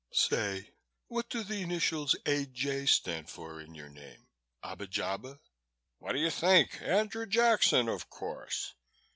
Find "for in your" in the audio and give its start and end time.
3.29-3.89